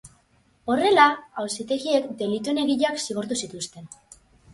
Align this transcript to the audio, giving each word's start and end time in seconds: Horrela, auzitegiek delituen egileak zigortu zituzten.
Horrela, 0.75 1.03
auzitegiek 1.43 2.07
delituen 2.21 2.61
egileak 2.63 2.99
zigortu 3.05 3.39
zituzten. 3.45 3.87